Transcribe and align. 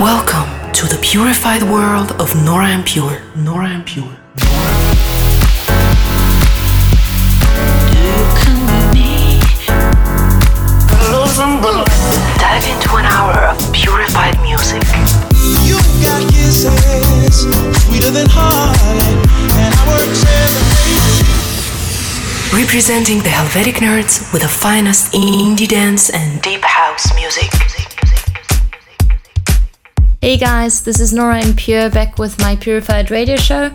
Welcome 0.00 0.72
to 0.74 0.86
the 0.86 0.98
purified 1.00 1.62
world 1.62 2.12
of 2.20 2.34
Nora 2.44 2.68
En 2.68 2.82
Pure. 2.82 3.22
Nora 3.34 3.68
En 3.70 3.82
Pure. 3.82 4.14
Dive 12.36 12.66
into 12.68 12.96
an 12.96 13.06
hour 13.06 13.48
of 13.48 13.56
purified 13.72 14.38
music. 14.42 14.82
You 15.64 15.80
got 16.04 16.20
kisses 16.30 17.48
sweeter 17.86 18.10
than 18.10 18.26
heartache, 18.28 19.00
and 19.56 19.72
I 19.72 19.82
work 19.88 20.12
Representing 22.52 23.22
the 23.22 23.30
Helvetic 23.30 23.76
nerds 23.76 24.30
with 24.30 24.42
the 24.42 24.48
finest 24.48 25.14
indie 25.14 25.66
dance 25.66 26.10
and 26.10 26.42
deep 26.42 26.64
house 26.64 27.14
music. 27.14 27.65
Hey 30.26 30.38
guys, 30.38 30.82
this 30.82 30.98
is 30.98 31.12
Nora 31.12 31.38
En 31.38 31.54
Pure 31.54 31.90
back 31.90 32.18
with 32.18 32.40
my 32.40 32.56
Purified 32.56 33.12
Radio 33.12 33.36
Show. 33.36 33.72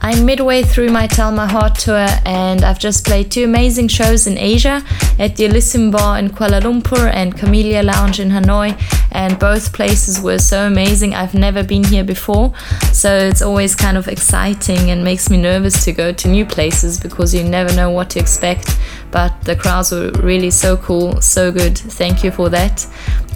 I'm 0.00 0.26
midway 0.26 0.62
through 0.62 0.90
my 0.90 1.06
Tell 1.06 1.32
My 1.32 1.46
Heart 1.46 1.78
tour 1.78 2.06
and 2.26 2.62
I've 2.62 2.78
just 2.78 3.06
played 3.06 3.30
two 3.30 3.44
amazing 3.44 3.88
shows 3.88 4.26
in 4.26 4.36
Asia 4.36 4.84
at 5.18 5.36
the 5.36 5.46
Elysium 5.46 5.90
Bar 5.90 6.18
in 6.18 6.28
Kuala 6.28 6.60
Lumpur 6.60 7.10
and 7.10 7.34
Camellia 7.34 7.82
Lounge 7.82 8.20
in 8.20 8.28
Hanoi, 8.28 8.78
and 9.14 9.38
both 9.38 9.72
places 9.72 10.20
were 10.20 10.38
so 10.38 10.66
amazing. 10.66 11.14
I've 11.14 11.34
never 11.34 11.62
been 11.62 11.84
here 11.84 12.04
before, 12.04 12.52
so 12.92 13.16
it's 13.16 13.40
always 13.40 13.74
kind 13.74 13.96
of 13.96 14.08
exciting 14.08 14.90
and 14.90 15.02
makes 15.02 15.30
me 15.30 15.40
nervous 15.40 15.84
to 15.84 15.92
go 15.92 16.12
to 16.12 16.28
new 16.28 16.44
places 16.44 17.00
because 17.00 17.32
you 17.32 17.44
never 17.44 17.74
know 17.74 17.90
what 17.90 18.10
to 18.10 18.18
expect. 18.18 18.78
But 19.10 19.32
the 19.42 19.54
crowds 19.54 19.92
were 19.92 20.10
really 20.22 20.50
so 20.50 20.76
cool, 20.76 21.20
so 21.20 21.52
good. 21.52 21.78
Thank 21.78 22.24
you 22.24 22.32
for 22.32 22.48
that. 22.50 22.86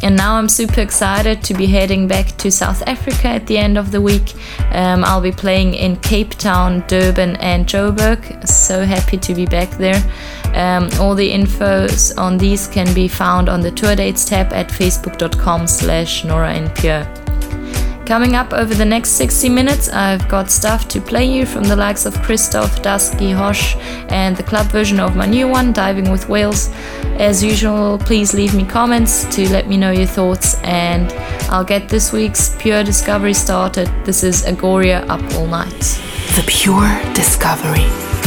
And 0.03 0.17
now 0.17 0.35
I'm 0.35 0.49
super 0.49 0.81
excited 0.81 1.43
to 1.45 1.55
be 1.55 1.67
heading 1.67 2.09
back 2.09 2.37
to 2.39 2.51
South 2.51 2.83
Africa 2.87 3.29
at 3.29 3.47
the 3.47 3.59
end 3.59 3.79
of 3.79 3.93
the 3.93 4.01
week. 4.01 4.35
Um, 4.73 5.05
I'll 5.05 5.21
be 5.21 5.33
playing 5.33 5.75
in 5.75 5.97
Cape 5.97 6.31
Town, 6.31 6.85
Durban, 6.89 7.37
and 7.37 7.67
Joburg. 7.67 8.47
So 8.49 8.85
happy 8.85 9.19
to 9.19 9.35
be 9.35 9.47
back 9.47 9.71
there. 9.79 10.03
Um, 10.55 10.89
all 11.01 11.15
the 11.15 11.31
infos 11.31 12.17
on 12.19 12.39
these 12.39 12.67
can 12.67 12.93
be 12.95 13.09
found 13.09 13.49
on 13.49 13.61
the 13.61 13.71
tour 13.71 13.95
dates 13.95 14.25
tab 14.25 14.53
at 14.53 14.69
facebook.com 14.69 15.67
slash 15.67 16.25
Nora 16.25 16.55
En 16.55 16.71
Pure. 16.71 17.07
Coming 18.09 18.37
up 18.37 18.55
over 18.55 18.75
the 18.75 18.87
next 18.87 19.11
60 19.11 19.51
minutes, 19.51 19.91
I've 19.91 20.27
got 20.31 20.51
stuff 20.51 20.89
to 20.89 20.99
play 20.99 21.27
you 21.27 21.45
from 21.45 21.65
the 21.65 21.77
likes 21.77 22.07
of 22.07 22.15
Christoph, 22.23 22.81
Dusky, 22.81 23.33
Hosh, 23.33 23.77
and 24.09 24.35
the 24.35 24.43
club 24.43 24.65
version 24.69 24.99
of 24.99 25.15
my 25.15 25.27
new 25.27 25.47
one, 25.47 25.75
Diving 25.75 26.11
with 26.11 26.27
Whales. 26.27 26.71
As 27.19 27.45
usual, 27.45 27.99
please 27.99 28.33
leave 28.33 28.55
me 28.55 28.65
comments 28.65 29.27
to 29.37 29.47
let 29.51 29.69
me 29.69 29.77
know 29.77 29.91
your 29.91 30.07
thoughts, 30.07 30.59
and 30.63 31.13
I'll 31.51 31.65
get 31.65 31.91
this 31.91 32.11
week's 32.11 32.57
Pure 32.57 32.85
Discovery 32.85 33.35
started. 33.35 33.89
This 34.07 34.25
is 34.25 34.43
Agoria 34.47 35.07
Up 35.11 35.21
All 35.35 35.47
Night. 35.47 35.79
The 36.35 36.45
Pure 36.47 37.13
Discovery. 37.13 38.18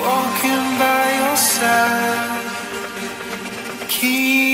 walking 0.00 0.66
by 0.82 1.04
your 1.20 1.36
side. 1.36 2.44
Keep 3.88 4.47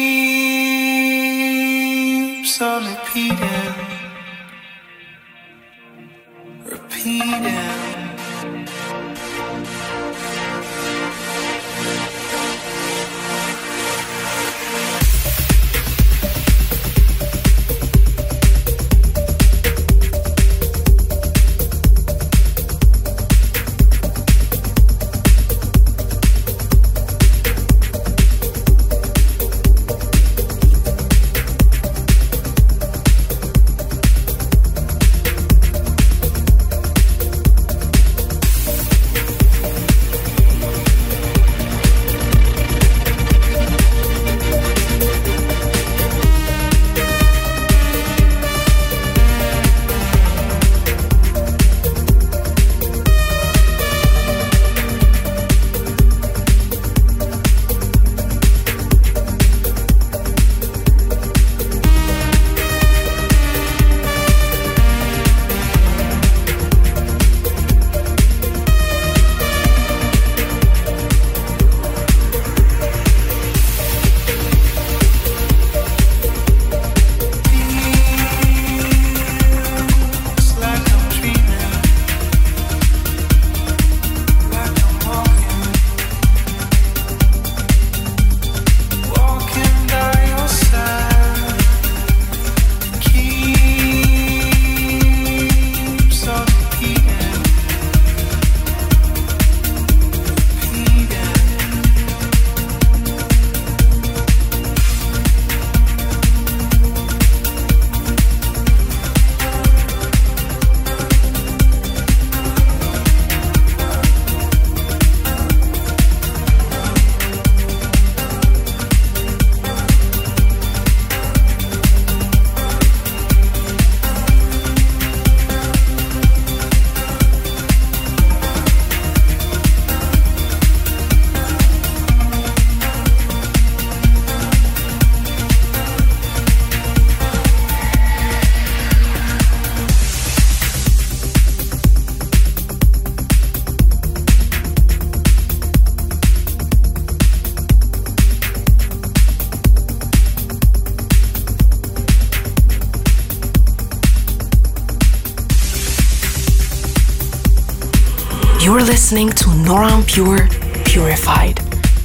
listening 159.15 159.31
to 159.31 159.55
Nora 159.65 159.93
En 159.93 160.03
Pure 160.03 160.49
Purified. 160.87 161.59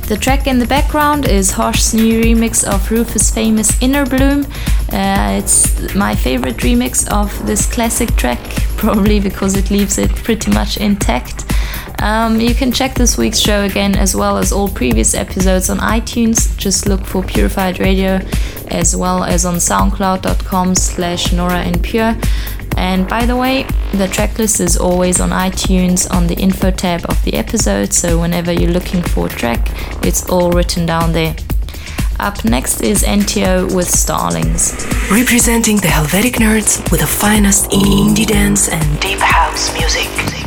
The 0.10 0.15
track 0.15 0.45
in 0.45 0.60
the 0.60 0.67
background 0.67 1.28
is 1.28 1.50
Hosh's 1.50 1.95
new 1.95 2.22
remix 2.22 2.63
of 2.63 2.91
Rufus' 2.91 3.32
famous 3.32 3.72
Innerbloom. 3.80 4.45
Uh, 4.93 5.39
it's 5.39 5.95
my 5.95 6.13
favorite 6.13 6.58
remix 6.58 7.10
of 7.12 7.34
this 7.48 7.65
classic 7.65 8.15
track, 8.15 8.39
probably 8.78 9.19
because 9.19 9.56
it 9.56 9.72
leaves 9.72 9.98
it 9.98 10.12
pretty 10.12 10.52
much 10.52 10.78
intact. 10.78 11.52
Um, 12.00 12.39
you 12.39 12.54
can 12.54 12.72
check 12.72 12.93
this 12.93 13.17
week's 13.17 13.39
show 13.39 13.63
again 13.63 13.95
as 13.95 14.15
well 14.15 14.38
as 14.38 14.52
all 14.52 14.69
previous 14.69 15.15
episodes 15.15 15.67
on 15.72 15.80
iTunes. 15.80 16.56
Just 16.58 16.86
look 16.86 17.04
for 17.06 17.24
Purified 17.24 17.80
Radio 17.80 18.19
as 18.67 18.95
well 18.95 19.24
as 19.24 19.45
on 19.45 19.56
soundcloud.com 19.56 20.76
slash 20.76 21.34
Nora 21.34 21.62
En 21.62 21.82
Pure. 21.82 22.15
And 22.78 23.08
by 23.10 23.26
the 23.26 23.36
way, 23.36 23.65
the 23.91 24.08
tracklist 24.08 24.62
is 24.62 24.78
always 24.78 25.19
on 25.19 25.30
iTunes 25.30 26.10
on 26.12 26.28
the 26.28 26.36
info 26.36 26.71
tab 26.71 27.06
of 27.10 27.23
the 27.23 27.34
episode, 27.34 27.93
so 27.93 28.19
whenever 28.19 28.52
you're 28.52 28.71
looking 28.71 29.02
for 29.02 29.25
a 29.28 29.30
track, 29.30 29.69
it's 30.06 30.30
all 30.30 30.52
written 30.52 30.86
down 30.86 31.12
there. 31.12 31.36
Up 32.19 32.43
next 32.43 32.82
is 32.82 33.04
NTO 33.04 33.73
with 33.73 33.89
Starlings. 33.89 34.73
Representing 35.10 35.78
the 35.78 35.88
Helvetic 35.88 36.36
nerds 36.36 36.91
with 36.91 36.99
the 36.99 37.08
finest 37.08 37.71
indie 37.71 38.28
dance 38.28 38.67
and 38.69 38.99
deep 38.99 39.19
house 39.19 39.73
music. 39.73 40.38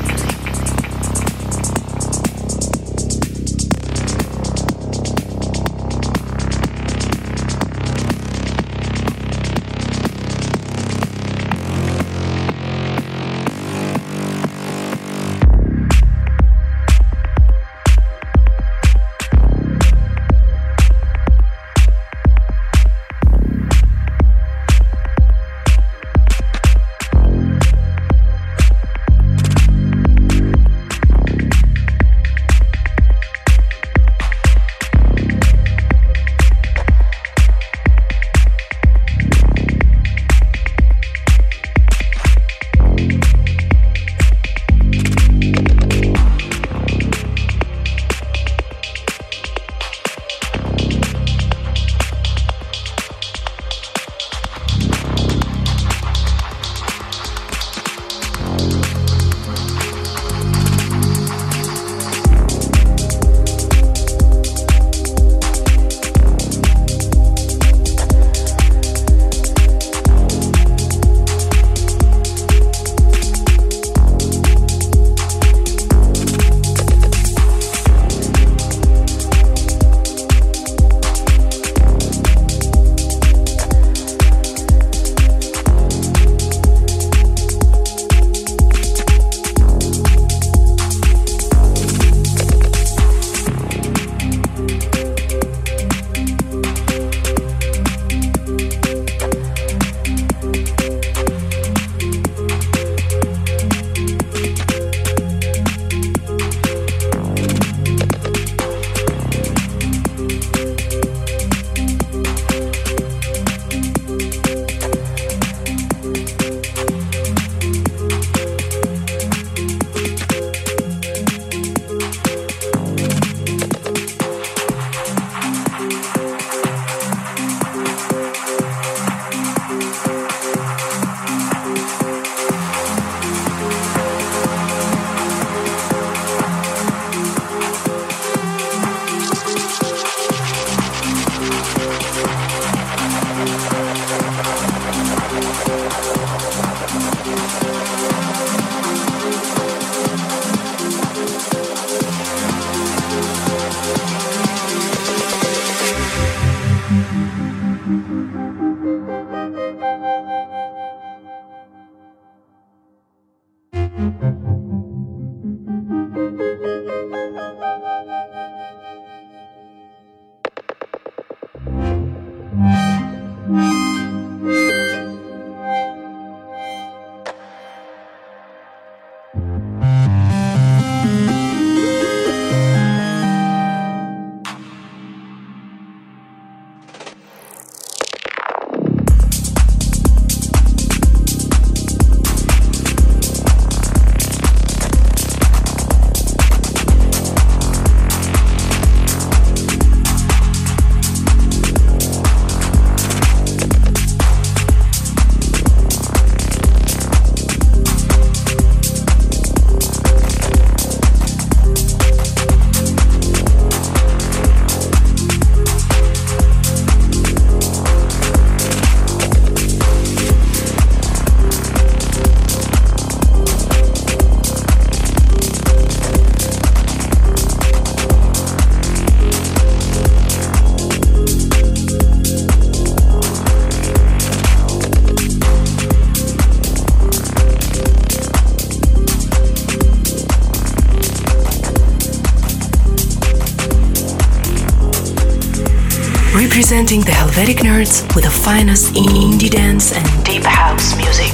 Representing 246.35 247.01
the 247.01 247.13
Helvetic 247.13 247.59
nerds 247.59 248.03
with 248.15 248.25
the 248.25 248.31
finest 248.31 248.95
indie 248.95 249.51
dance 249.51 249.93
and 249.93 250.25
deep 250.25 250.45
house 250.45 250.97
music. 250.97 251.32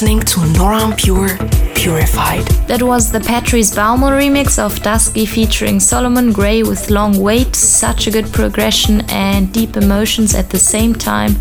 Listening 0.00 0.20
to 0.20 0.46
Nora 0.56 0.80
En 0.82 0.94
Pure 0.96 1.36
Purified. 1.74 2.46
That 2.68 2.80
was 2.80 3.10
the 3.10 3.18
Patrice 3.18 3.74
Baumel 3.74 4.12
remix 4.12 4.56
of 4.56 4.80
Dusky 4.80 5.26
featuring 5.26 5.80
Solomon 5.80 6.32
Grey 6.32 6.62
with 6.62 6.88
Long 6.88 7.18
Wait. 7.18 7.56
Such 7.56 8.06
a 8.06 8.12
good 8.12 8.32
progression 8.32 9.00
and 9.10 9.52
deep 9.52 9.76
emotions 9.76 10.36
at 10.36 10.50
the 10.50 10.58
same 10.58 10.94
time 10.94 11.34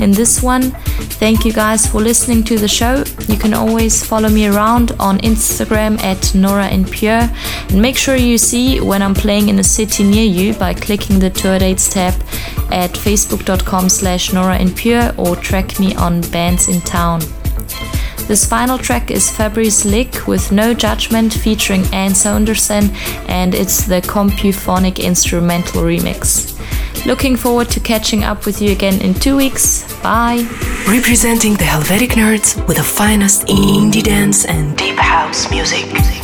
in 0.00 0.10
this 0.10 0.42
one. 0.42 0.72
Thank 1.20 1.44
you 1.44 1.52
guys 1.52 1.86
for 1.86 2.00
listening 2.00 2.42
to 2.46 2.58
the 2.58 2.66
show. 2.66 3.04
You 3.28 3.38
can 3.38 3.54
always 3.54 4.04
follow 4.04 4.28
me 4.28 4.48
around 4.48 4.90
on 4.98 5.18
Instagram 5.18 5.96
at 6.02 6.34
Nora 6.34 6.66
En 6.66 6.84
Pure. 6.86 7.30
And 7.68 7.80
make 7.80 7.96
sure 7.96 8.16
you 8.16 8.38
see 8.38 8.80
when 8.80 9.02
I'm 9.02 9.14
playing 9.14 9.50
in 9.50 9.60
a 9.60 9.64
city 9.64 10.02
near 10.02 10.26
you 10.26 10.52
by 10.54 10.74
clicking 10.74 11.20
the 11.20 11.30
tour 11.30 11.60
dates 11.60 11.88
tab 11.88 12.14
at 12.72 12.90
facebook.com 12.90 13.88
slash 13.88 14.32
Nora 14.32 14.56
En 14.56 14.74
Pure 14.74 15.12
or 15.16 15.36
track 15.36 15.78
me 15.78 15.94
on 15.94 16.22
Bandsintown. 16.22 17.39
This 18.30 18.46
final 18.46 18.78
track 18.78 19.10
is 19.10 19.28
Fabrice 19.28 19.84
Lig 19.84 20.14
with 20.28 20.52
No 20.52 20.72
Judgment 20.72 21.32
featuring 21.32 21.84
Anne 21.92 22.14
Saunderson 22.14 22.94
and 23.26 23.56
it's 23.56 23.86
the 23.88 24.00
Compuphonic 24.02 25.00
instrumental 25.00 25.82
remix. 25.82 26.54
Looking 27.04 27.34
forward 27.34 27.70
to 27.70 27.80
catching 27.80 28.22
up 28.22 28.46
with 28.46 28.62
you 28.62 28.70
again 28.70 29.00
in 29.00 29.14
two 29.14 29.36
weeks. 29.36 29.82
Bye. 30.00 30.48
Representing 30.86 31.54
the 31.54 31.64
Helvetic 31.64 32.10
nerds 32.10 32.54
with 32.68 32.76
the 32.76 32.84
finest 32.84 33.48
indie 33.48 34.00
dance 34.00 34.44
and 34.44 34.78
deep 34.78 34.94
house 34.94 35.50
music. 35.50 36.19